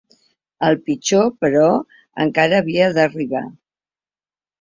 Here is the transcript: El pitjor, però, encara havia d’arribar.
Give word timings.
El 0.67 0.77
pitjor, 0.85 1.27
però, 1.45 1.67
encara 2.25 2.57
havia 2.63 2.87
d’arribar. 2.97 3.43